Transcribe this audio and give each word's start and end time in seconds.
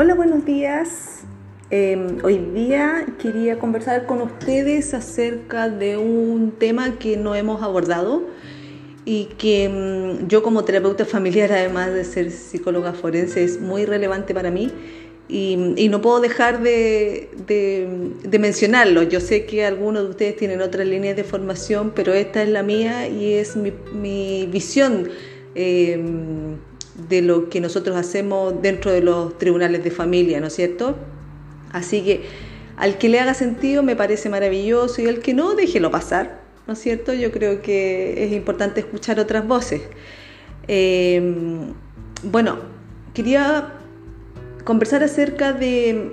Hola, 0.00 0.14
buenos 0.14 0.44
días. 0.44 1.24
Em, 1.70 2.18
hoy 2.22 2.38
día 2.54 3.04
quería 3.20 3.58
conversar 3.58 4.06
con 4.06 4.22
ustedes 4.22 4.94
acerca 4.94 5.68
de 5.68 5.96
un 5.96 6.52
tema 6.52 7.00
que 7.00 7.16
no 7.16 7.34
hemos 7.34 7.64
abordado 7.64 8.22
y 9.04 9.24
que 9.38 9.64
em, 9.64 10.28
yo 10.28 10.44
como 10.44 10.64
terapeuta 10.64 11.04
familiar, 11.04 11.50
además 11.50 11.92
de 11.92 12.04
ser 12.04 12.30
psicóloga 12.30 12.92
forense, 12.92 13.42
es 13.42 13.60
muy 13.60 13.86
relevante 13.86 14.34
para 14.34 14.52
mí 14.52 14.70
y, 15.28 15.88
no 15.90 16.00
puedo 16.00 16.20
dejar 16.20 16.62
de, 16.62 17.28
mencionarlo. 18.38 19.02
Yo 19.02 19.18
sé 19.18 19.46
que 19.46 19.64
algunos 19.64 20.04
de 20.04 20.10
ustedes 20.10 20.36
tienen 20.36 20.60
otras 20.60 20.86
líneas 20.86 21.16
de 21.16 21.24
formación, 21.24 21.90
pero 21.92 22.14
esta 22.14 22.44
es 22.44 22.50
la 22.50 22.62
mía 22.62 23.08
y 23.08 23.32
es 23.32 23.56
mi, 23.56 24.46
visión. 24.46 25.08
Em, 25.56 26.56
de 27.08 27.22
lo 27.22 27.48
que 27.48 27.60
nosotros 27.60 27.96
hacemos 27.96 28.60
dentro 28.60 28.90
de 28.90 29.02
los 29.02 29.38
tribunales 29.38 29.84
de 29.84 29.90
familia, 29.90 30.40
¿no 30.40 30.48
es 30.48 30.54
cierto? 30.54 30.96
Así 31.72 32.02
que 32.02 32.22
al 32.76 32.98
que 32.98 33.08
le 33.08 33.20
haga 33.20 33.34
sentido 33.34 33.82
me 33.82 33.96
parece 33.96 34.28
maravilloso 34.28 35.02
y 35.02 35.06
al 35.06 35.20
que 35.20 35.34
no, 35.34 35.54
déjelo 35.54 35.90
pasar, 35.90 36.40
¿no 36.66 36.72
es 36.72 36.80
cierto? 36.80 37.14
Yo 37.14 37.30
creo 37.30 37.62
que 37.62 38.24
es 38.24 38.32
importante 38.32 38.80
escuchar 38.80 39.20
otras 39.20 39.46
voces. 39.46 39.82
Em, 40.66 41.72
bueno, 42.22 42.58
quería 43.14 43.74
conversar 44.64 45.02
acerca 45.02 45.52
de, 45.52 46.12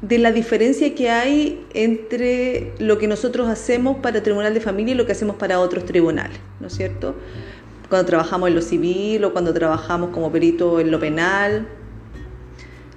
de 0.00 0.18
la 0.18 0.32
diferencia 0.32 0.94
que 0.94 1.10
hay 1.10 1.64
entre 1.74 2.72
lo 2.78 2.98
que 2.98 3.06
nosotros 3.06 3.48
hacemos 3.48 3.98
para 3.98 4.22
Tribunal 4.22 4.54
de 4.54 4.60
Familia 4.60 4.94
y 4.94 4.96
lo 4.96 5.06
que 5.06 5.12
hacemos 5.12 5.36
para 5.36 5.60
otros 5.60 5.84
tribunales, 5.84 6.38
¿no 6.58 6.66
es 6.66 6.74
cierto? 6.74 7.14
Cuando 7.92 8.06
trabajamos 8.06 8.48
en 8.48 8.54
lo 8.54 8.62
civil 8.62 9.22
o 9.22 9.34
cuando 9.34 9.52
trabajamos 9.52 10.12
como 10.14 10.32
perito 10.32 10.80
en 10.80 10.90
lo 10.90 10.98
penal. 10.98 11.68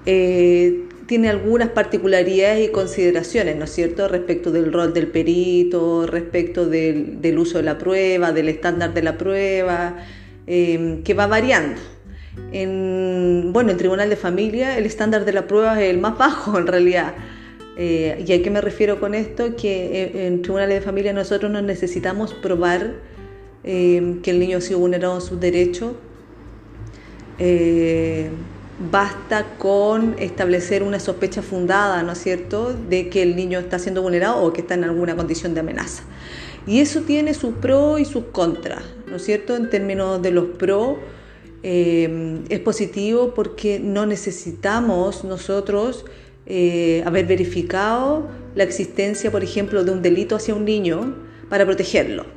Eh, 0.05 0.85
tiene 1.05 1.27
algunas 1.27 1.67
particularidades 1.67 2.69
y 2.69 2.71
consideraciones, 2.71 3.57
¿no 3.57 3.65
es 3.65 3.71
cierto?, 3.71 4.07
respecto 4.07 4.51
del 4.51 4.71
rol 4.71 4.93
del 4.93 5.07
perito, 5.07 6.07
respecto 6.07 6.65
del, 6.65 7.37
uso 7.37 7.57
de 7.57 7.65
la 7.65 7.77
prueba, 7.77 8.31
del 8.31 8.47
estándar 8.47 8.93
de 8.93 9.01
la 9.03 9.17
prueba, 9.17 9.97
eh, 10.47 11.01
que 11.03 11.13
va 11.13 11.27
variando. 11.27 11.81
En, 12.53 13.49
bueno, 13.51 13.71
en 13.71 13.77
Tribunal 13.77 14.07
de 14.07 14.15
Familia 14.15 14.77
el 14.77 14.85
estándar 14.85 15.25
de 15.25 15.33
la 15.33 15.45
prueba 15.45 15.83
es 15.83 15.89
el 15.89 15.97
más 15.97 16.17
bajo 16.17 16.57
en 16.57 16.67
realidad. 16.67 17.15
Eh, 17.75 18.23
¿Y 18.25 18.31
a 18.31 18.41
qué 18.41 18.49
me 18.49 18.61
refiero 18.61 19.01
con 19.01 19.13
esto? 19.13 19.57
Que 19.57 20.25
en 20.25 20.41
Tribunales 20.41 20.79
de 20.79 20.85
Familia 20.85 21.11
nosotros 21.11 21.51
no 21.51 21.61
necesitamos 21.61 22.33
probar 22.33 22.93
eh, 23.67 24.19
que 24.21 24.29
el 24.29 24.39
niño 24.39 24.59
ha 24.59 24.61
sido 24.61 24.77
vulnerado 24.77 25.15
en 25.15 25.21
sus 25.21 25.39
derechos. 25.39 25.93
Eh, 27.39 28.29
basta 28.91 29.57
con 29.57 30.15
establecer 30.19 30.83
una 30.83 30.99
sospecha 30.99 31.41
fundada, 31.41 32.03
¿no 32.03 32.11
es 32.11 32.19
cierto?, 32.19 32.73
de 32.73 33.09
que 33.09 33.23
el 33.23 33.35
niño 33.35 33.57
está 33.57 33.79
siendo 33.79 34.03
vulnerado 34.03 34.43
o 34.43 34.53
que 34.53 34.61
está 34.61 34.75
en 34.75 34.83
alguna 34.83 35.15
condición 35.15 35.55
de 35.55 35.61
amenaza. 35.61 36.03
Y 36.67 36.79
eso 36.79 37.01
tiene 37.01 37.33
sus 37.33 37.55
pros 37.55 37.99
y 37.99 38.05
sus 38.05 38.25
contras, 38.25 38.83
¿no 39.09 39.15
es 39.15 39.25
cierto? 39.25 39.55
En 39.55 39.71
términos 39.71 40.21
de 40.21 40.29
los 40.29 40.45
pros, 40.57 40.97
eh, 41.63 42.41
es 42.49 42.59
positivo 42.59 43.33
porque 43.33 43.79
no 43.79 44.05
necesitamos 44.05 45.23
nosotros 45.23 46.05
haber 46.47 47.25
verificado 47.25 48.27
la 48.53 48.63
existencia, 48.63 49.31
por 49.31 49.43
ejemplo, 49.43 49.83
de 49.83 49.89
un 49.89 50.03
delito 50.03 50.35
hacia 50.35 50.53
un 50.53 50.65
niño 50.65 51.15
para 51.49 51.65
protegerlo. 51.65 52.34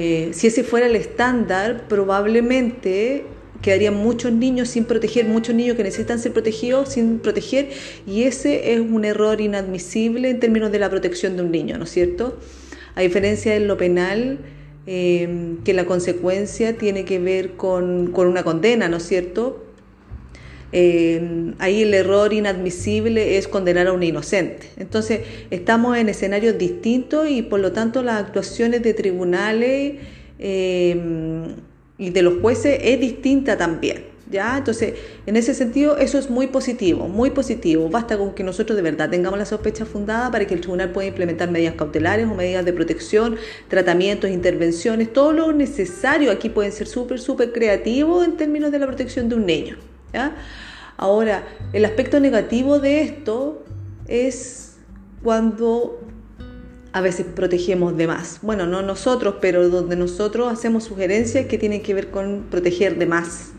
Eh, 0.00 0.30
si 0.32 0.46
ese 0.46 0.62
fuera 0.62 0.86
el 0.86 0.94
estándar, 0.94 1.88
probablemente 1.88 3.24
quedarían 3.60 3.94
muchos 3.94 4.30
niños 4.30 4.68
sin 4.68 4.84
proteger, 4.84 5.24
muchos 5.24 5.56
niños 5.56 5.76
que 5.76 5.82
necesitan 5.82 6.20
ser 6.20 6.32
protegidos 6.32 6.90
sin 6.90 7.18
proteger, 7.18 7.70
y 8.06 8.22
ese 8.22 8.74
es 8.74 8.78
un 8.78 9.04
error 9.04 9.40
inadmisible 9.40 10.30
en 10.30 10.38
términos 10.38 10.70
de 10.70 10.78
la 10.78 10.88
protección 10.88 11.36
de 11.36 11.42
un 11.42 11.50
niño, 11.50 11.78
¿no 11.78 11.82
es 11.82 11.90
cierto? 11.90 12.38
A 12.94 13.00
diferencia 13.00 13.52
de 13.52 13.58
lo 13.58 13.76
penal, 13.76 14.38
eh, 14.86 15.56
que 15.64 15.74
la 15.74 15.84
consecuencia 15.84 16.78
tiene 16.78 17.04
que 17.04 17.18
ver 17.18 17.54
con, 17.54 18.12
con 18.12 18.28
una 18.28 18.44
condena, 18.44 18.88
¿no 18.88 18.98
es 18.98 19.02
cierto? 19.02 19.67
Eh, 20.72 21.54
ahí 21.58 21.82
el 21.82 21.94
error 21.94 22.32
inadmisible 22.32 23.38
es 23.38 23.48
condenar 23.48 23.86
a 23.86 23.92
un 23.92 24.02
inocente. 24.02 24.68
Entonces, 24.76 25.20
estamos 25.50 25.96
en 25.96 26.08
escenarios 26.08 26.58
distintos 26.58 27.28
y 27.28 27.42
por 27.42 27.60
lo 27.60 27.72
tanto 27.72 28.02
las 28.02 28.22
actuaciones 28.22 28.82
de 28.82 28.94
tribunales 28.94 29.94
eh, 30.38 30.96
y 31.96 32.10
de 32.10 32.22
los 32.22 32.40
jueces 32.40 32.78
es 32.82 33.00
distinta 33.00 33.56
también. 33.56 34.18
¿Ya? 34.30 34.58
Entonces, 34.58 34.92
en 35.24 35.36
ese 35.36 35.54
sentido, 35.54 35.96
eso 35.96 36.18
es 36.18 36.28
muy 36.28 36.48
positivo, 36.48 37.08
muy 37.08 37.30
positivo. 37.30 37.88
Basta 37.88 38.18
con 38.18 38.34
que 38.34 38.44
nosotros 38.44 38.76
de 38.76 38.82
verdad 38.82 39.08
tengamos 39.08 39.38
la 39.38 39.46
sospecha 39.46 39.86
fundada 39.86 40.30
para 40.30 40.46
que 40.46 40.52
el 40.52 40.60
tribunal 40.60 40.92
pueda 40.92 41.08
implementar 41.08 41.50
medidas 41.50 41.76
cautelares 41.76 42.26
o 42.26 42.34
medidas 42.34 42.62
de 42.66 42.74
protección, 42.74 43.36
tratamientos, 43.68 44.28
intervenciones, 44.28 45.10
todo 45.14 45.32
lo 45.32 45.50
necesario. 45.54 46.30
Aquí 46.30 46.50
pueden 46.50 46.72
ser 46.72 46.88
súper, 46.88 47.20
súper 47.20 47.54
creativos 47.54 48.22
en 48.22 48.36
términos 48.36 48.70
de 48.70 48.78
la 48.78 48.86
protección 48.86 49.30
de 49.30 49.36
un 49.36 49.46
niño. 49.46 49.87
Ahora, 50.96 51.46
el 51.72 51.84
aspecto 51.84 52.18
negativo 52.20 52.78
de 52.78 53.02
esto 53.02 53.64
es 54.08 54.76
cuando 55.22 56.00
a 56.92 57.00
veces 57.00 57.26
protegemos 57.34 57.96
de 57.96 58.06
más. 58.06 58.40
Bueno, 58.42 58.66
no 58.66 58.82
nosotros, 58.82 59.36
pero 59.40 59.68
donde 59.68 59.96
nosotros 59.96 60.52
hacemos 60.52 60.84
sugerencias 60.84 61.46
que 61.46 61.58
tienen 61.58 61.82
que 61.82 61.94
ver 61.94 62.10
con 62.10 62.46
proteger 62.50 62.98
de 62.98 63.06
más. 63.06 63.52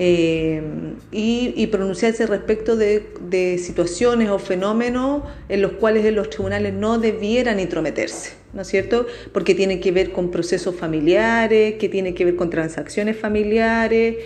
Eh, 0.00 0.62
y, 1.10 1.66
pronunciarse 1.68 2.24
respecto 2.26 2.76
de, 2.76 3.58
situaciones 3.58 4.28
o 4.30 4.38
fenómenos 4.38 5.22
en 5.48 5.60
los 5.60 5.72
cuales 5.72 6.12
los 6.14 6.30
tribunales 6.30 6.72
no 6.72 6.98
debieran 6.98 7.58
intrometerse, 7.58 8.34
¿no 8.52 8.62
es 8.62 8.68
cierto? 8.68 9.06
Porque 9.32 9.56
tienen 9.56 9.80
que 9.80 9.90
ver 9.90 10.12
con 10.12 10.30
procesos 10.30 10.76
familiares, 10.76 11.74
que 11.80 11.88
tienen 11.88 12.14
que 12.14 12.24
ver 12.24 12.36
con 12.36 12.48
transacciones 12.48 13.16
familiares, 13.16 14.18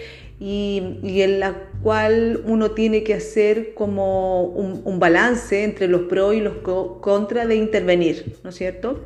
y, 0.44 1.22
en 1.22 1.38
la 1.38 1.54
cual 1.84 2.42
uno 2.46 2.72
tiene 2.72 3.04
que 3.04 3.14
hacer 3.14 3.74
como 3.74 4.42
un, 4.42 4.98
balance 4.98 5.62
entre 5.62 5.86
los 5.86 6.02
pros 6.02 6.34
y 6.34 6.40
los 6.40 6.56
contras 7.00 7.46
de 7.46 7.54
intervenir, 7.54 8.36
¿no 8.42 8.50
es 8.50 8.56
cierto? 8.56 8.98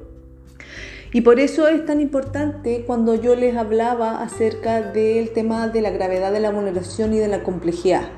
Y 1.13 1.21
por 1.21 1.39
eso 1.39 1.69
es 1.69 1.85
tan 1.85 2.01
importante 2.01 2.85
cuando 2.87 3.15
yo 3.15 3.37
les 3.37 3.55
hablaba 3.55 4.23
acerca 4.23 4.81
del 4.81 5.31
tema 5.31 5.69
de 5.69 5.83
la 5.83 5.91
gravedad 5.91 6.33
de 6.33 6.41
la 6.41 6.51
vulneración 6.51 7.13
y 7.13 7.19
de 7.19 7.29
la 7.29 7.43
complejidad. 7.43 8.09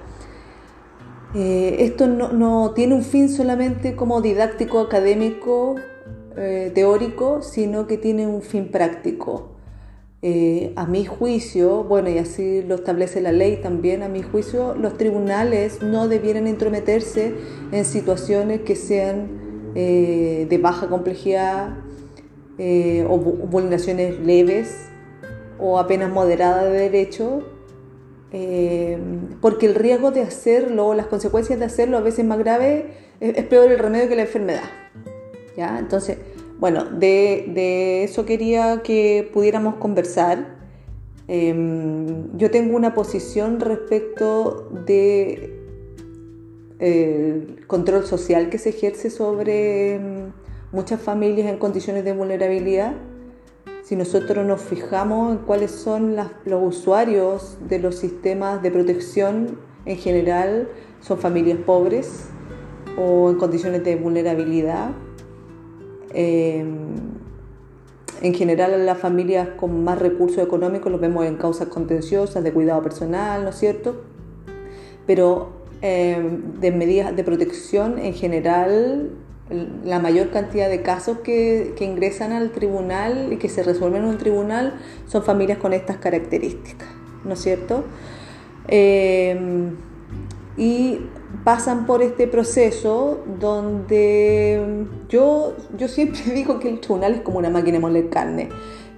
Eh, 1.34 1.76
esto 1.80 2.06
no, 2.06 2.70
tiene 2.70 2.94
un 2.94 3.02
fin 3.02 3.28
solamente 3.28 3.96
como 3.96 4.20
didáctico, 4.20 4.78
académico, 4.78 5.74
eh, 6.36 6.70
teórico, 6.72 7.42
sino 7.42 7.88
que 7.88 7.98
tiene 7.98 8.28
un 8.28 8.42
fin 8.42 8.70
práctico. 8.70 9.57
Eh, 10.20 10.72
a 10.74 10.84
mi 10.84 11.04
juicio, 11.04 11.84
bueno, 11.84 12.10
y 12.10 12.18
así 12.18 12.62
lo 12.62 12.74
establece 12.74 13.20
la 13.20 13.30
ley 13.30 13.58
también, 13.62 14.02
a 14.02 14.08
mi 14.08 14.22
juicio, 14.22 14.74
los 14.74 14.96
tribunales 14.96 15.80
no 15.80 16.08
debieran 16.08 16.48
intrometerse 16.48 17.34
en 17.70 17.84
situaciones 17.84 18.62
que 18.62 18.74
sean 18.74 19.70
eh, 19.76 20.48
de 20.50 20.58
baja 20.58 20.88
complejidad 20.88 21.76
eh, 22.58 23.06
o 23.08 23.16
vulneraciones 23.16 24.18
leves 24.18 24.88
o 25.60 25.78
apenas 25.78 26.10
moderadas 26.10 26.64
de 26.64 26.78
derecho, 26.80 27.44
porque 29.40 29.66
el 29.66 29.76
riesgo 29.76 30.10
de 30.10 30.22
hacerlo 30.22 30.88
o 30.88 30.94
las 30.94 31.06
consecuencias 31.06 31.60
de 31.60 31.64
hacerlo 31.64 31.96
a 31.96 32.00
veces 32.00 32.24
más 32.24 32.38
grave 32.38 32.86
es, 33.20 33.38
es 33.38 33.44
peor 33.46 33.70
el 33.70 33.78
remedio 33.78 34.08
que 34.08 34.16
la 34.16 34.22
enfermedad. 34.22 34.68
¿ya? 35.56 35.78
Entonces, 35.78 36.18
bueno, 36.58 36.84
de, 36.84 38.02
eso 38.02 38.26
quería 38.26 38.82
que 38.82 39.30
pudiéramos 39.32 39.76
conversar. 39.76 40.56
Em, 41.28 42.36
yo 42.36 42.50
tengo 42.50 42.76
una 42.76 42.94
posición 42.94 43.60
respecto 43.60 44.68
de 44.86 45.54
el 46.80 47.64
control 47.66 48.06
social 48.06 48.50
que 48.50 48.58
se 48.58 48.70
ejerce 48.70 49.10
sobre 49.10 49.96
em, 49.96 50.32
muchas 50.72 51.00
familias 51.00 51.48
en 51.48 51.58
condiciones 51.58 52.04
de 52.04 52.12
vulnerabilidad. 52.12 52.94
Si 53.82 53.94
nosotros 53.94 54.44
nos 54.44 54.60
fijamos 54.60 55.32
en 55.32 55.38
cuáles 55.38 55.70
son 55.70 56.16
los 56.16 56.76
usuarios 56.76 57.56
de 57.68 57.78
los 57.78 57.96
sistemas 57.96 58.62
de 58.62 58.70
protección 58.70 59.58
en 59.86 59.96
general, 59.96 60.68
son 61.00 61.18
familias 61.18 61.58
pobres 61.64 62.26
o 62.98 63.30
en 63.30 63.36
condiciones 63.36 63.84
de 63.84 63.96
vulnerabilidad 63.96 64.90
Em, 66.14 66.96
en 68.20 68.34
general, 68.34 68.84
las 68.84 68.98
familias 68.98 69.48
con 69.56 69.84
más 69.84 69.98
recursos 69.98 70.38
económicos 70.42 70.90
los 70.90 71.00
vemos 71.00 71.24
en 71.26 71.36
causas 71.36 71.68
contenciosas 71.68 72.42
de 72.42 72.52
cuidado 72.52 72.82
personal, 72.82 73.44
¿no 73.44 73.50
es 73.50 73.56
cierto? 73.56 74.02
Pero 75.06 75.52
em, 75.80 76.58
de 76.60 76.72
medidas 76.72 77.14
de 77.14 77.22
protección, 77.22 77.98
en 77.98 78.14
general, 78.14 79.10
la 79.84 79.98
mayor 79.98 80.30
cantidad 80.30 80.68
de 80.68 80.82
casos 80.82 81.18
que, 81.20 81.74
ingresan 81.80 82.32
al 82.32 82.50
tribunal 82.50 83.32
y 83.32 83.36
que 83.36 83.48
se 83.48 83.62
resuelven 83.62 84.02
en 84.02 84.08
un 84.08 84.18
tribunal 84.18 84.74
son 85.06 85.22
familias 85.22 85.58
con 85.58 85.72
estas 85.72 85.98
características, 85.98 86.88
¿no 87.24 87.34
es 87.34 87.40
cierto? 87.40 87.84
Em, 88.66 89.76
y 90.58 91.08
pasan 91.44 91.86
por 91.86 92.02
este 92.02 92.26
proceso 92.26 93.20
donde 93.38 94.86
yo, 95.08 95.54
yo 95.78 95.88
siempre 95.88 96.20
digo 96.34 96.58
que 96.58 96.68
el 96.68 96.80
tribunal 96.80 97.14
es 97.14 97.20
como 97.20 97.38
una 97.38 97.48
máquina 97.48 97.76
de 97.76 97.80
moler 97.80 98.10
carne, 98.10 98.48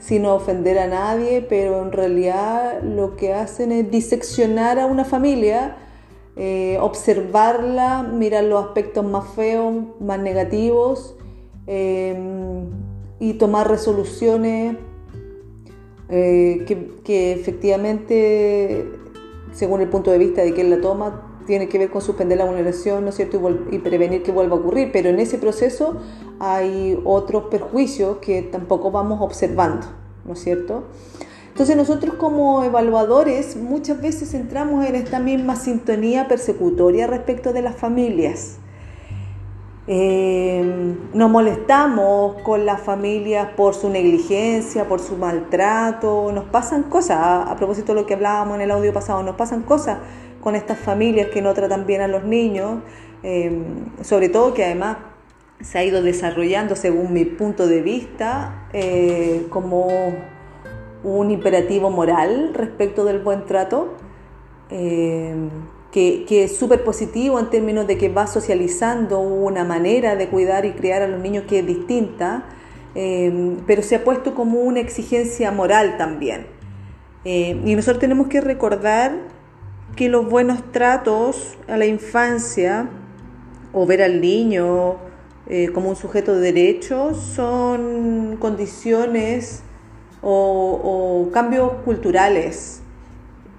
sin 0.00 0.24
ofender 0.24 0.78
a 0.78 0.86
nadie, 0.86 1.42
pero 1.46 1.82
en 1.82 1.92
realidad 1.92 2.82
lo 2.82 3.14
que 3.16 3.34
hacen 3.34 3.70
es 3.72 3.90
diseccionar 3.90 4.78
a 4.78 4.86
una 4.86 5.04
familia, 5.04 5.76
eh, 6.36 6.78
observarla, 6.80 8.04
mirar 8.04 8.44
los 8.44 8.64
aspectos 8.64 9.04
más 9.04 9.28
feos, 9.34 9.74
más 10.00 10.18
negativos 10.18 11.16
eh, 11.66 12.18
y 13.18 13.34
tomar 13.34 13.68
resoluciones 13.68 14.76
eh, 16.08 16.64
que 17.04 17.32
efectivamente, 17.32 18.90
según 19.52 19.82
el 19.82 19.88
punto 19.88 20.10
de 20.10 20.16
vista 20.16 20.42
de 20.42 20.54
quien 20.54 20.70
la 20.70 20.80
toma, 20.80 21.29
tiene 21.50 21.68
que 21.68 21.78
ver 21.78 21.90
con 21.90 22.00
suspender 22.00 22.38
la 22.38 22.44
vulneración, 22.44 23.02
¿no 23.02 23.10
es 23.10 23.16
cierto?, 23.16 23.40
y, 23.72 23.78
prevenir 23.78 24.22
que 24.22 24.30
vuelva 24.30 24.54
a 24.54 24.60
ocurrir, 24.60 24.90
pero 24.92 25.08
en 25.08 25.18
ese 25.18 25.36
proceso 25.36 25.96
hay 26.38 26.96
otros 27.04 27.46
perjuicios 27.50 28.18
que 28.18 28.42
tampoco 28.42 28.92
vamos 28.92 29.20
observando, 29.20 29.84
¿no 30.24 30.34
es 30.34 30.38
cierto? 30.38 30.84
Entonces 31.48 31.76
nosotros 31.76 32.14
como 32.14 32.62
evaluadores 32.62 33.56
muchas 33.56 34.00
veces 34.00 34.32
entramos 34.32 34.86
en 34.86 34.94
esta 34.94 35.18
misma 35.18 35.56
sintonía 35.56 36.28
persecutoria 36.28 37.08
respecto 37.08 37.52
de 37.52 37.62
las 37.62 37.74
familias. 37.74 38.58
Eh, 39.88 40.94
nos 41.12 41.30
molestamos 41.32 42.40
con 42.42 42.64
las 42.64 42.80
familias 42.80 43.48
por 43.56 43.74
su 43.74 43.90
negligencia, 43.90 44.86
por 44.86 45.00
su 45.00 45.16
maltrato, 45.16 46.30
nos 46.32 46.44
pasan 46.44 46.84
cosas, 46.84 47.18
a 47.18 47.56
propósito 47.56 47.92
de 47.92 48.02
lo 48.02 48.06
que 48.06 48.14
hablábamos 48.14 48.54
en 48.54 48.60
el 48.60 48.70
audio 48.70 48.92
pasado, 48.92 49.24
nos 49.24 49.34
pasan 49.34 49.62
cosas 49.62 49.98
con 50.40 50.56
estas 50.56 50.78
familias 50.78 51.28
que 51.28 51.42
no 51.42 51.54
tratan 51.54 51.86
bien 51.86 52.00
a 52.00 52.08
los 52.08 52.24
niños, 52.24 52.80
em, 53.22 53.64
sobre 54.02 54.28
todo 54.28 54.54
que 54.54 54.64
además 54.64 54.96
se 55.60 55.78
ha 55.78 55.84
ido 55.84 56.02
desarrollando, 56.02 56.74
según 56.74 57.12
mi 57.12 57.24
punto 57.24 57.66
de 57.66 57.82
vista, 57.82 58.68
eh, 58.72 59.46
como 59.50 59.88
un 61.02 61.30
imperativo 61.30 61.90
moral 61.90 62.52
respecto 62.54 63.04
del 63.04 63.20
buen 63.20 63.44
trato, 63.44 63.94
em, 64.70 65.50
que, 65.92 66.24
es 66.44 66.56
súper 66.56 66.84
positivo 66.84 67.38
en 67.38 67.50
términos 67.50 67.86
de 67.86 67.98
que 67.98 68.08
va 68.08 68.26
socializando 68.26 69.18
una 69.18 69.64
manera 69.64 70.14
de 70.16 70.28
cuidar 70.28 70.64
y 70.64 70.72
criar 70.72 71.02
a 71.02 71.08
los 71.08 71.20
niños 71.20 71.44
que 71.48 71.58
es 71.58 71.66
distinta, 71.66 72.44
em, 72.94 73.56
pero 73.66 73.82
se 73.82 73.96
ha 73.96 74.04
puesto 74.04 74.34
como 74.34 74.60
una 74.60 74.80
exigencia 74.80 75.50
moral 75.50 75.96
también. 75.98 76.46
y 77.22 77.74
nosotros 77.74 77.98
tenemos 77.98 78.28
que 78.28 78.40
recordar 78.40 79.12
que 79.96 80.08
los 80.08 80.28
buenos 80.28 80.72
tratos 80.72 81.58
a 81.68 81.76
la 81.76 81.86
infancia 81.86 82.88
o 83.72 83.86
ver 83.86 84.02
al 84.02 84.20
niño 84.20 84.96
eh, 85.48 85.70
como 85.72 85.90
un 85.90 85.96
sujeto 85.96 86.34
de 86.34 86.52
derechos 86.52 87.18
son 87.18 88.36
condiciones 88.38 89.62
o, 90.22 91.28
cambios 91.32 91.72
culturales. 91.84 92.82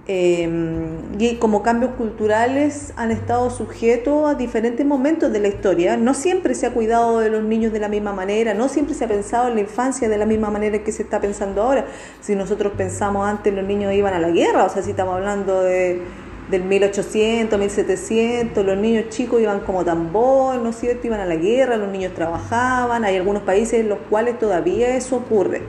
Em, 0.08 1.20
y 1.20 1.36
como 1.36 1.62
cambios 1.62 1.92
culturales 1.94 2.92
han 2.96 3.12
estado 3.12 3.50
sujetos 3.50 4.28
a 4.28 4.34
diferentes 4.34 4.84
momentos 4.84 5.32
de 5.32 5.40
la 5.40 5.48
historia. 5.48 5.96
No 5.96 6.14
siempre 6.14 6.54
se 6.54 6.66
ha 6.66 6.72
cuidado 6.72 7.18
de 7.20 7.30
los 7.30 7.44
niños 7.44 7.72
de 7.72 7.78
la 7.78 7.88
misma 7.88 8.12
manera, 8.12 8.54
no 8.54 8.68
siempre 8.68 8.94
se 8.94 9.04
ha 9.04 9.08
pensado 9.08 9.48
en 9.48 9.54
la 9.54 9.60
infancia 9.60 10.08
de 10.08 10.18
la 10.18 10.26
misma 10.26 10.50
manera 10.50 10.82
que 10.82 10.92
se 10.92 11.02
está 11.02 11.20
pensando 11.20 11.62
ahora. 11.62 11.84
Si 12.20 12.34
nosotros 12.34 12.72
pensamos 12.76 13.28
antes 13.28 13.54
los 13.54 13.64
niños 13.64 13.92
iban 13.92 14.14
a 14.14 14.18
la 14.18 14.30
guerra, 14.30 14.64
o 14.64 14.68
sea, 14.70 14.82
si 14.82 14.90
estamos 14.90 15.14
hablando 15.14 15.62
de 15.62 16.02
del 16.50 16.64
1800, 16.64 17.58
1700, 17.58 18.64
los 18.64 18.76
niños 18.76 19.08
chicos 19.08 19.40
iban 19.40 19.60
como 19.60 19.84
tambor, 19.84 20.56
¿no 20.56 20.70
es 20.70 20.76
cierto? 20.76 21.06
Iban 21.06 21.20
a 21.20 21.26
la 21.26 21.36
guerra, 21.36 21.76
los 21.76 21.88
niños 21.88 22.14
trabajaban, 22.14 23.04
hay 23.04 23.16
algunos 23.16 23.42
países 23.42 23.80
en 23.80 23.88
los 23.88 23.98
cuales 24.10 24.38
todavía 24.38 24.94
eso 24.96 25.16
ocurre. 25.16 25.62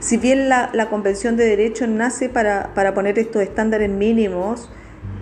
Si 0.00 0.16
bien 0.16 0.48
la, 0.48 0.86
Convención 0.88 1.36
de 1.36 1.44
Derechos 1.44 1.88
nace 1.88 2.30
para, 2.30 2.72
poner 2.94 3.18
estos 3.18 3.42
estándares 3.42 3.90
mínimos, 3.90 4.70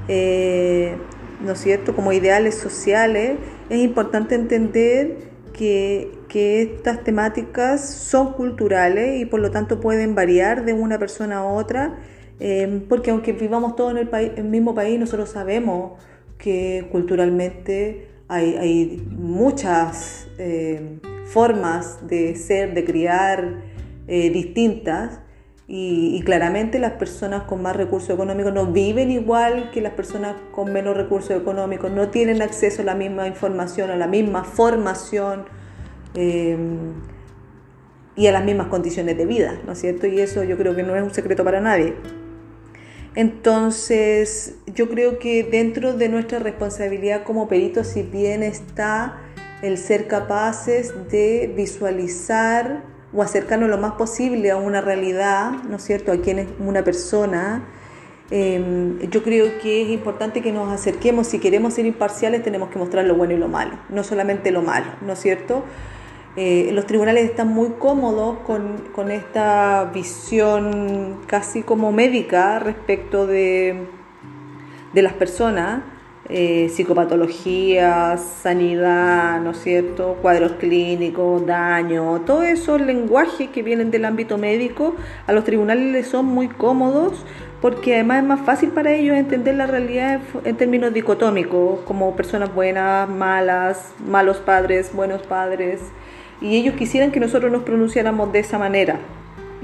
eh, 0.06 0.96
¿no 1.44 1.52
es 1.52 1.58
cierto?, 1.60 1.96
como 1.96 2.12
ideales 2.12 2.54
sociales, 2.54 3.38
es 3.70 3.78
importante 3.78 4.36
entender 4.36 5.16
que, 5.52 6.12
que, 6.28 6.62
estas 6.62 7.02
temáticas 7.02 7.92
son 7.92 8.34
culturales 8.34 9.20
y 9.20 9.26
por 9.26 9.40
lo 9.40 9.50
tanto 9.50 9.80
pueden 9.80 10.14
variar 10.14 10.64
de 10.64 10.74
una 10.74 10.98
persona 10.98 11.38
a 11.38 11.44
otra 11.44 11.98
Em, 12.40 12.80
porque 12.82 13.10
aunque 13.10 13.32
vivamos 13.32 13.74
todos 13.74 13.92
en 13.92 14.08
el, 14.36 14.44
mismo 14.44 14.74
país, 14.74 14.98
nosotros 14.98 15.30
sabemos 15.30 15.92
que 16.38 16.88
culturalmente 16.92 18.08
hay, 18.28 19.02
muchas 19.10 20.28
em, 20.38 21.00
formas 21.26 22.06
de 22.06 22.36
ser, 22.36 22.74
de 22.74 22.84
criar 22.84 23.62
eh, 24.06 24.30
distintas 24.30 25.20
y, 25.66 26.22
claramente 26.24 26.78
las 26.78 26.92
personas 26.92 27.42
con 27.42 27.60
más 27.60 27.76
recursos 27.76 28.10
económicos 28.10 28.54
no 28.54 28.66
viven 28.66 29.10
igual 29.10 29.70
que 29.70 29.82
las 29.82 29.92
personas 29.92 30.36
con 30.50 30.72
menos 30.72 30.96
recursos 30.96 31.30
económicos, 31.32 31.90
no 31.90 32.08
tienen 32.08 32.40
acceso 32.40 32.82
a 32.82 32.84
la 32.86 32.94
misma 32.94 33.26
información, 33.26 33.90
a 33.90 33.96
la 33.96 34.06
misma 34.06 34.44
formación 34.44 35.44
em, 36.14 36.94
y 38.16 38.26
a 38.28 38.32
las 38.32 38.44
mismas 38.44 38.68
condiciones 38.68 39.18
de 39.18 39.26
vida, 39.26 39.60
¿no 39.66 39.72
es 39.72 39.80
cierto? 39.80 40.06
Y 40.06 40.20
eso 40.20 40.42
yo 40.42 40.56
creo 40.56 40.74
que 40.74 40.82
no 40.82 40.96
es 40.96 41.02
un 41.02 41.12
secreto 41.12 41.44
para 41.44 41.60
nadie. 41.60 41.94
Entonces, 43.18 44.54
yo 44.72 44.88
creo 44.88 45.18
que 45.18 45.42
dentro 45.42 45.92
de 45.92 46.08
nuestra 46.08 46.38
responsabilidad 46.38 47.24
como 47.24 47.48
peritos, 47.48 47.88
si 47.88 48.02
bien 48.02 48.44
está 48.44 49.18
el 49.60 49.76
ser 49.76 50.06
capaces 50.06 50.94
de 51.10 51.52
visualizar 51.56 52.84
o 53.12 53.20
acercarnos 53.20 53.70
lo 53.70 53.76
más 53.76 53.94
posible 53.94 54.52
a 54.52 54.56
una 54.56 54.80
realidad, 54.80 55.50
¿no 55.68 55.78
es 55.78 55.82
cierto?, 55.82 56.12
a 56.12 56.18
quien 56.18 56.38
es 56.38 56.46
una 56.60 56.84
persona, 56.84 57.66
em, 58.30 59.00
yo 59.10 59.24
creo 59.24 59.58
que 59.60 59.82
es 59.82 59.88
importante 59.88 60.40
que 60.40 60.52
nos 60.52 60.72
acerquemos, 60.72 61.26
si 61.26 61.40
queremos 61.40 61.74
ser 61.74 61.86
imparciales 61.86 62.44
tenemos 62.44 62.68
que 62.68 62.78
mostrar 62.78 63.04
lo 63.04 63.16
bueno 63.16 63.34
y 63.34 63.36
lo 63.36 63.48
malo, 63.48 63.80
no 63.88 64.04
solamente 64.04 64.52
lo 64.52 64.62
malo, 64.62 64.92
¿no 65.00 65.14
es 65.14 65.18
cierto? 65.18 65.64
Eh, 66.40 66.70
los 66.72 66.86
tribunales 66.86 67.24
están 67.24 67.48
muy 67.48 67.70
cómodos 67.80 68.38
con, 68.46 69.10
esta 69.10 69.90
visión 69.92 71.18
casi 71.26 71.64
como 71.64 71.90
médica 71.90 72.60
respecto 72.60 73.26
de, 73.26 73.88
de 74.92 75.02
las 75.02 75.14
personas, 75.14 75.82
eh, 76.28 76.68
psicopatología, 76.68 78.16
sanidad, 78.18 79.40
¿no 79.40 79.50
es 79.50 79.58
cierto? 79.58 80.16
Cuadros 80.22 80.52
clínicos, 80.60 81.44
daño, 81.44 82.20
todos 82.20 82.44
esos 82.44 82.80
lenguajes 82.80 83.48
que 83.48 83.64
vienen 83.64 83.90
del 83.90 84.04
ámbito 84.04 84.38
médico, 84.38 84.94
a 85.26 85.32
los 85.32 85.42
tribunales 85.42 85.90
les 85.90 86.06
son 86.06 86.26
muy 86.26 86.46
cómodos 86.46 87.24
porque 87.60 87.94
además 87.94 88.22
es 88.22 88.28
más 88.28 88.40
fácil 88.42 88.70
para 88.70 88.92
ellos 88.92 89.16
entender 89.16 89.56
la 89.56 89.66
realidad 89.66 90.20
en 90.44 90.56
términos 90.56 90.94
dicotómicos, 90.94 91.80
como 91.80 92.14
personas 92.14 92.54
buenas, 92.54 93.08
malas, 93.08 93.92
malos 94.06 94.36
padres, 94.36 94.92
buenos 94.94 95.22
padres, 95.22 95.80
y 96.40 96.56
ellos 96.56 96.74
quisieran 96.74 97.10
que 97.10 97.20
nosotros 97.20 97.50
nos 97.50 97.62
pronunciáramos 97.62 98.32
de 98.32 98.40
esa 98.40 98.58
manera. 98.58 98.98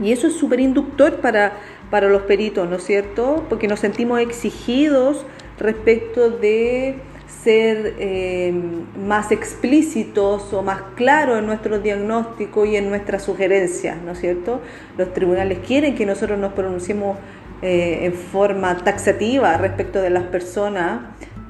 Y 0.02 0.12
eso 0.12 0.26
es 0.26 0.34
súper 0.34 0.60
inductor 0.60 1.20
para, 1.20 1.52
para 1.90 2.08
los 2.08 2.22
peritos, 2.22 2.68
¿no 2.68 2.76
es 2.76 2.84
cierto? 2.84 3.44
Porque 3.48 3.68
nos 3.68 3.80
sentimos 3.80 4.20
exigidos 4.20 5.24
respecto 5.58 6.30
de 6.30 6.96
ser 7.42 7.94
eh, 7.98 8.52
más 9.06 9.30
explícitos 9.30 10.52
o 10.52 10.62
más 10.62 10.80
claros 10.94 11.38
en 11.38 11.46
nuestro 11.46 11.78
diagnóstico 11.78 12.64
y 12.64 12.76
en 12.76 12.88
nuestras 12.88 13.22
sugerencias, 13.22 14.00
¿no 14.02 14.12
es 14.12 14.20
cierto? 14.20 14.60
Los 14.96 15.12
tribunales 15.12 15.58
quieren 15.66 15.94
que 15.94 16.06
nosotros 16.06 16.38
nos 16.38 16.54
pronunciemos 16.54 17.18
eh, 17.62 18.00
en 18.02 18.14
forma 18.14 18.76
taxativa 18.78 19.56
respecto 19.56 20.00
de 20.00 20.10
las 20.10 20.24
personas 20.24 21.00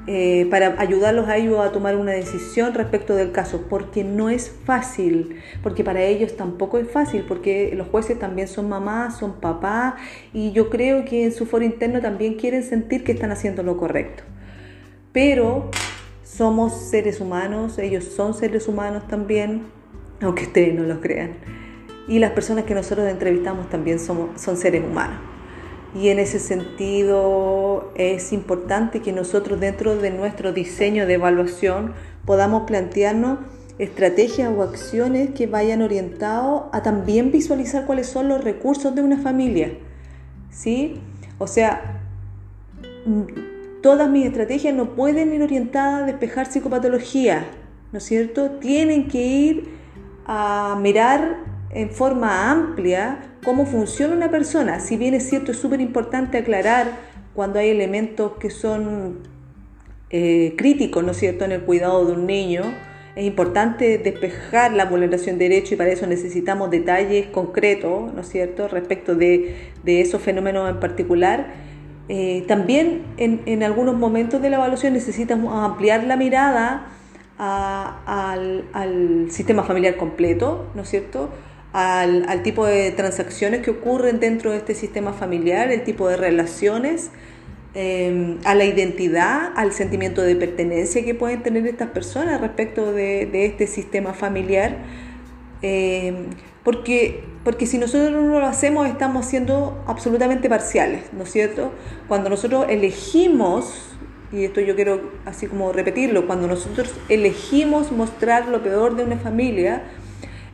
eh, 0.06 0.46
para 0.50 0.78
ayudarlos 0.80 1.28
a 1.28 1.38
ellos 1.38 1.58
a 1.60 1.72
tomar 1.72 1.96
una 1.96 2.12
decisión 2.12 2.74
respecto 2.74 3.14
del 3.14 3.32
caso, 3.32 3.64
porque 3.70 4.04
no 4.04 4.28
es 4.28 4.50
fácil, 4.64 5.40
porque 5.62 5.82
para 5.82 6.02
ellos 6.02 6.36
tampoco 6.36 6.78
es 6.78 6.90
fácil, 6.90 7.24
porque 7.26 7.72
los 7.74 7.88
jueces 7.88 8.18
también 8.18 8.46
son 8.46 8.68
mamás, 8.68 9.18
son 9.18 9.40
papás, 9.40 9.94
y 10.34 10.52
yo 10.52 10.68
creo 10.68 11.06
que 11.06 11.24
en 11.24 11.32
su 11.32 11.46
foro 11.46 11.64
interno 11.64 12.02
también 12.02 12.34
quieren 12.34 12.62
sentir 12.62 13.02
que 13.02 13.12
están 13.12 13.32
haciendo 13.32 13.62
lo 13.62 13.78
correcto. 13.78 14.24
Pero 15.12 15.70
somos 16.22 16.74
seres 16.74 17.20
humanos, 17.20 17.78
ellos 17.78 18.04
son 18.04 18.34
seres 18.34 18.68
humanos 18.68 19.08
también, 19.08 19.62
aunque 20.20 20.44
ustedes 20.44 20.74
no 20.74 20.82
lo 20.82 21.00
crean. 21.00 21.36
Y 22.08 22.18
las 22.18 22.32
personas 22.32 22.64
que 22.64 22.74
nosotros 22.74 23.08
entrevistamos 23.08 23.70
también 23.70 23.98
son 23.98 24.56
seres 24.56 24.82
humanos. 24.84 25.33
Y 25.94 26.08
en 26.08 26.18
ese 26.18 26.40
sentido 26.40 27.92
es 27.94 28.32
importante 28.32 29.00
que 29.00 29.12
nosotros 29.12 29.60
dentro 29.60 29.96
de 29.96 30.10
nuestro 30.10 30.52
diseño 30.52 31.06
de 31.06 31.14
evaluación 31.14 31.94
podamos 32.26 32.64
plantearnos 32.64 33.38
estrategias 33.78 34.52
o 34.56 34.62
acciones 34.62 35.30
que 35.30 35.46
vayan 35.46 35.82
orientados 35.82 36.64
a 36.72 36.82
también 36.82 37.30
visualizar 37.30 37.86
cuáles 37.86 38.08
son 38.08 38.28
los 38.28 38.42
recursos 38.42 38.94
de 38.94 39.02
una 39.02 39.18
familia. 39.18 39.72
¿Sí? 40.50 41.00
O 41.38 41.46
sea, 41.46 42.00
todas 43.82 44.08
mis 44.10 44.26
estrategias 44.26 44.74
no 44.74 44.94
pueden 44.94 45.32
ir 45.32 45.42
orientadas 45.42 46.02
a 46.02 46.06
despejar 46.06 46.46
psicopatología, 46.46 47.46
¿no 47.92 47.98
es 47.98 48.04
cierto? 48.04 48.52
Tienen 48.52 49.08
que 49.08 49.26
ir 49.26 49.68
a 50.26 50.76
mirar 50.80 51.38
en 51.70 51.90
forma 51.90 52.50
amplia 52.50 53.33
cómo 53.44 53.66
funciona 53.66 54.14
una 54.14 54.30
persona. 54.30 54.80
Si 54.80 54.96
bien 54.96 55.14
es 55.14 55.28
cierto, 55.28 55.52
es 55.52 55.58
súper 55.58 55.80
importante 55.80 56.38
aclarar 56.38 56.88
cuando 57.34 57.58
hay 57.58 57.68
elementos 57.68 58.32
que 58.40 58.50
son 58.50 59.18
eh, 60.10 60.54
críticos, 60.56 61.04
¿no 61.04 61.12
es 61.12 61.18
cierto?, 61.18 61.44
en 61.44 61.52
el 61.52 61.60
cuidado 61.62 62.04
de 62.06 62.12
un 62.12 62.26
niño. 62.26 62.62
Es 63.14 63.24
importante 63.24 63.98
despejar 63.98 64.72
la 64.72 64.86
vulneración 64.86 65.38
de 65.38 65.48
derechos 65.48 65.72
y 65.72 65.76
para 65.76 65.90
eso 65.90 66.06
necesitamos 66.06 66.70
detalles 66.70 67.26
concretos, 67.26 68.12
¿no 68.12 68.20
es 68.20 68.28
cierto?, 68.28 68.66
respecto 68.68 69.14
de, 69.14 69.72
esos 69.84 70.22
fenómenos 70.22 70.68
en 70.68 70.80
particular. 70.80 71.46
Eh, 72.08 72.44
también 72.48 73.02
en, 73.16 73.62
algunos 73.62 73.96
momentos 73.96 74.42
de 74.42 74.50
la 74.50 74.56
evaluación 74.56 74.92
necesitamos 74.92 75.54
ampliar 75.64 76.04
la 76.04 76.16
mirada 76.16 76.88
al, 77.38 78.64
al, 78.72 79.30
sistema 79.30 79.64
familiar 79.64 79.96
completo, 79.96 80.66
¿no 80.74 80.82
es 80.82 80.88
cierto? 80.88 81.30
Al, 81.74 82.42
tipo 82.44 82.64
de 82.66 82.92
transacciones 82.92 83.60
que 83.60 83.72
ocurren 83.72 84.20
dentro 84.20 84.52
de 84.52 84.58
este 84.58 84.76
sistema 84.76 85.12
familiar, 85.12 85.72
el 85.72 85.82
tipo 85.82 86.08
de 86.08 86.16
relaciones, 86.16 87.10
em, 87.74 88.38
a 88.44 88.54
la 88.54 88.64
identidad, 88.64 89.52
al 89.56 89.72
sentimiento 89.72 90.22
de 90.22 90.36
pertenencia 90.36 91.04
que 91.04 91.16
pueden 91.16 91.42
tener 91.42 91.66
estas 91.66 91.90
personas 91.90 92.40
respecto 92.40 92.92
de, 92.92 93.28
este 93.44 93.66
sistema 93.66 94.14
familiar. 94.14 94.76
Em, 95.62 96.26
porque, 96.62 97.24
porque 97.42 97.66
si 97.66 97.78
nosotros 97.78 98.12
no 98.12 98.38
lo 98.38 98.46
hacemos 98.46 98.86
estamos 98.86 99.26
siendo 99.26 99.82
absolutamente 99.88 100.48
parciales, 100.48 101.12
¿no 101.12 101.24
es 101.24 101.32
cierto? 101.32 101.72
Cuando 102.06 102.30
nosotros 102.30 102.66
elegimos, 102.68 103.96
y 104.32 104.44
esto 104.44 104.60
yo 104.60 104.76
quiero 104.76 105.10
así 105.24 105.48
como 105.48 105.72
repetirlo, 105.72 106.28
cuando 106.28 106.46
nosotros 106.46 106.94
elegimos 107.08 107.90
mostrar 107.90 108.46
lo 108.46 108.62
peor 108.62 108.94
de 108.94 109.02
una 109.02 109.16
familia, 109.16 109.82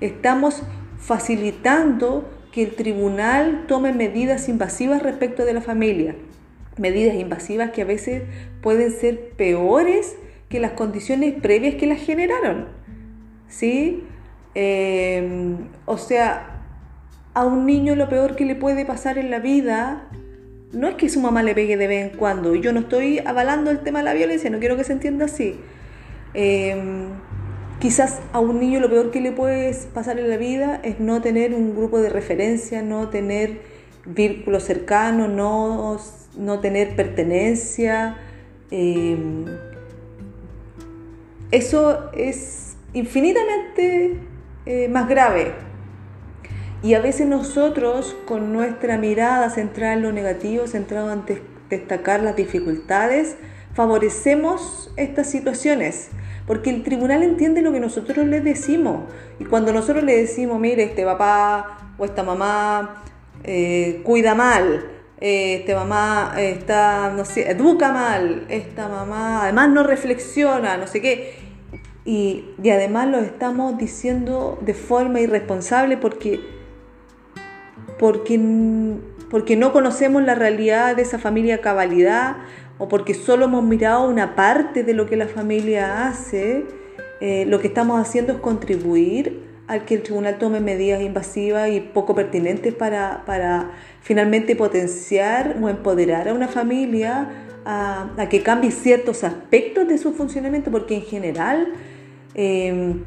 estamos 0.01 0.63
facilitando 1.11 2.31
que 2.53 2.63
el 2.63 2.77
tribunal 2.77 3.65
tome 3.67 3.93
medidas 3.93 4.49
invasivas 4.49 5.03
respecto 5.03 5.45
de 5.45 5.53
la 5.53 5.61
familia, 5.61 6.15
medidas 6.79 7.17
invasivas 7.17 7.73
que 7.73 7.83
a 7.83 7.85
veces 7.85 8.23
pueden 8.63 8.93
ser 8.93 9.31
peores 9.31 10.15
que 10.49 10.61
las 10.61 10.71
condiciones 10.71 11.35
previas 11.35 11.75
que 11.75 11.89
las 11.89 12.01
generaron. 12.01 12.69
¿Sí? 13.49 14.05
Em, 14.55 15.57
o 15.85 15.99
sea, 15.99 16.63
a 17.35 17.45
un 17.45 17.67
niño 17.67 17.97
lo 17.97 18.09
peor 18.09 18.37
que 18.37 18.45
le 18.45 18.55
puede 18.55 18.87
pasar 18.87 19.19
en 19.19 19.33
la 19.33 19.41
vida 19.41 20.07
no 20.73 20.87
es 20.87 20.95
que 20.95 21.09
su 21.09 21.21
mamá 21.21 21.43
le 21.43 21.57
pegue 21.57 21.77
de 21.77 21.89
vez 21.89 22.13
en 22.13 22.17
cuando. 22.17 22.55
Yo 22.55 22.73
no 22.73 22.79
estoy 22.79 23.19
avalando 23.19 23.73
el 23.73 23.81
tema 23.81 23.99
de 23.99 24.05
la 24.05 24.15
violencia, 24.15 24.49
no 24.49 24.61
quiero 24.61 24.77
que 24.77 24.85
se 24.85 24.93
entienda 24.93 25.25
así. 25.25 25.59
Em, 26.35 27.09
Quizás 27.81 28.21
a 28.35 28.41
un 28.41 28.61
niño 28.61 28.79
lo 28.79 28.91
peor 28.91 29.11
que 29.11 29.23
le 29.23 29.33
puede 29.33 29.75
pasar 29.95 30.19
en 30.19 30.29
la 30.29 30.37
vida 30.37 30.81
es 30.85 31.01
no 31.01 31.23
tener 31.23 31.55
un 31.55 31.75
grupo 31.75 31.99
de 31.99 32.11
referencia, 32.11 32.83
no 32.83 33.09
tener 33.09 33.63
vínculos 34.05 34.65
cercanos, 34.65 35.31
no, 35.31 35.99
no 36.37 36.61
tener 36.61 36.95
pertenencia. 36.95 38.19
Em, 38.71 39.47
eso 41.51 42.11
es 42.13 42.77
infinitamente 42.93 44.19
eh, 44.67 44.89
más 44.89 45.09
grave. 45.09 45.53
Y 46.83 46.93
a 46.93 47.01
veces 47.01 47.27
nosotros, 47.27 48.15
con 48.27 48.53
nuestra 48.53 48.99
mirada 48.99 49.49
centrada 49.49 49.95
en 49.95 50.03
lo 50.03 50.13
negativo, 50.13 50.67
centrada 50.67 51.15
en 51.15 51.23
destacar 51.71 52.23
las 52.23 52.37
dificultades, 52.37 53.37
favorecemos 53.73 54.93
estas 54.97 55.31
situaciones 55.31 56.11
porque 56.51 56.71
el 56.71 56.83
tribunal 56.83 57.23
entiende 57.23 57.63
lo 57.63 57.71
que 57.71 57.79
nosotros 57.79 58.27
le 58.27 58.41
decimos. 58.41 59.05
Y 59.39 59.45
cuando 59.45 59.73
nosotros 59.73 60.03
le 60.03 60.17
decimos, 60.17 60.59
mire, 60.59 60.83
este 60.83 61.05
papá 61.05 61.93
o 61.97 62.05
esta 62.05 62.25
mamá 62.25 63.05
eh, 63.45 64.01
cuida 64.03 64.35
mal, 64.35 64.85
eh, 65.21 65.59
este 65.61 65.77
mamá 65.77 66.35
está, 66.39 67.13
no 67.17 67.25
sé, 67.25 67.49
educa 67.53 67.93
mal, 67.93 68.47
esta 68.49 68.89
mamá 68.89 69.45
además 69.45 69.69
no 69.69 69.85
reflexiona, 69.85 70.77
no 70.77 70.89
sé 70.89 71.01
qué. 71.01 71.35
Y, 72.05 72.47
y 72.61 72.71
además 72.71 73.07
lo 73.07 73.19
estamos 73.19 73.79
diciendo 73.79 74.59
de 74.61 74.75
forma 74.75 75.21
irresponsable 75.21 75.99
porque, 75.99 76.41
porque, 77.97 78.41
porque 79.31 79.55
no 79.55 79.73
conocemos 79.73 80.25
la 80.25 80.35
realidad 80.35 80.97
de 80.97 81.03
esa 81.03 81.21
familia 81.21 81.61
cabalidad, 81.61 82.39
o 82.81 82.89
porque 82.89 83.13
solo 83.13 83.45
hemos 83.45 83.63
mirado 83.63 84.09
una 84.09 84.35
parte 84.35 84.83
de 84.83 84.95
lo 84.95 85.05
que 85.05 85.15
la 85.15 85.29
familia 85.29 86.09
hace, 86.09 86.65
eh, 87.21 87.45
lo 87.47 87.61
que 87.61 87.69
estamos 87.69 88.01
haciendo 88.01 88.33
es 88.33 88.39
contribuir 88.39 89.43
al 89.67 89.85
que 89.85 89.97
el 89.97 90.03
tribunal 90.03 90.39
tome 90.39 90.61
medidas 90.61 91.03
invasivas 91.03 91.71
y 91.71 91.81
poco 91.81 92.15
pertinentes 92.15 92.73
para, 92.73 93.23
para 93.27 93.73
finalmente 94.01 94.57
potenciar 94.57 95.59
o 95.63 95.69
empoderar 95.69 96.27
a 96.31 96.33
una 96.33 96.49
familia 96.49 97.29
a, 97.67 98.09
que 98.31 98.43
cambie 98.43 98.71
ciertos 98.71 99.25
aspectos 99.25 99.87
de 99.87 99.99
su 99.99 100.15
funcionamiento, 100.15 100.71
porque 100.71 100.97
en 100.97 101.03
general 101.03 101.75
em, 102.33 103.05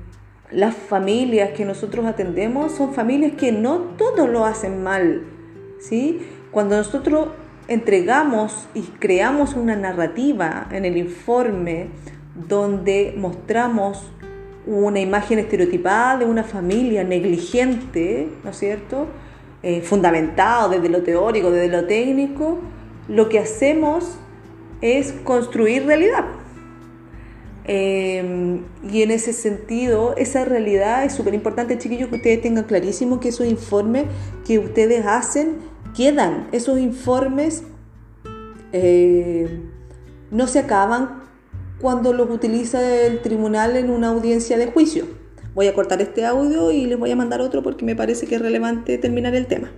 las 0.51 0.75
familias 0.75 1.49
que 1.49 1.65
nosotros 1.65 2.05
atendemos 2.05 2.73
son 2.73 2.93
familias 2.93 3.31
que 3.33 3.51
no 3.51 3.79
todos 3.97 4.29
lo 4.29 4.45
hacen 4.45 4.83
mal. 4.83 5.23
¿sí? 5.79 6.21
Cuando 6.51 6.77
nosotros 6.77 7.29
entregamos 7.67 8.67
y 8.73 8.81
creamos 8.81 9.53
una 9.53 9.75
narrativa 9.75 10.67
en 10.71 10.85
el 10.85 10.97
informe 10.97 11.87
donde 12.35 13.13
mostramos 13.17 14.11
una 14.65 14.99
imagen 14.99 15.39
estereotipada 15.39 16.19
de 16.19 16.25
una 16.25 16.43
familia 16.43 17.03
negligente, 17.03 18.29
¿no 18.43 18.51
es 18.51 18.57
cierto? 18.57 19.07
Eh, 19.61 19.81
fundamentado 19.81 20.69
desde 20.69 20.89
lo 20.89 21.03
teórico, 21.03 21.51
desde 21.51 21.69
lo 21.69 21.85
técnico, 21.85 22.59
lo 23.07 23.29
que 23.29 23.39
hacemos 23.39 24.17
es 24.81 25.13
construir 25.23 25.85
realidad. 25.85 26.25
Eh, 27.65 28.59
y 28.91 29.01
en 29.01 29.11
ese 29.11 29.31
sentido, 29.31 30.15
esa 30.17 30.43
realidad 30.43 31.05
es 31.05 31.13
súper 31.13 31.33
importante, 31.33 31.77
chiquillos, 31.77 32.09
que 32.09 32.15
ustedes 32.15 32.41
tengan 32.41 32.65
clarísimo 32.65 33.19
que 33.19 33.29
esos 33.29 33.47
informes 33.47 34.05
que 34.45 34.59
ustedes 34.59 35.05
hacen 35.05 35.55
quedan 35.95 36.47
esos 36.51 36.79
informes, 36.79 37.63
eh, 38.71 39.61
no 40.31 40.47
se 40.47 40.59
acaban 40.59 41.23
cuando 41.79 42.13
los 42.13 42.29
utiliza 42.29 43.05
el 43.05 43.21
tribunal 43.21 43.75
en 43.75 43.89
una 43.89 44.09
audiencia 44.09 44.57
de 44.57 44.67
juicio. 44.67 45.05
Voy 45.53 45.67
a 45.67 45.73
cortar 45.73 46.01
este 46.01 46.25
audio 46.25 46.71
y 46.71 46.85
les 46.85 46.97
voy 46.97 47.11
a 47.11 47.15
mandar 47.15 47.41
otro 47.41 47.61
porque 47.61 47.85
me 47.85 47.95
parece 47.95 48.25
que 48.25 48.35
es 48.35 48.41
relevante 48.41 48.97
terminar 48.97 49.35
el 49.35 49.45
tema. 49.45 49.71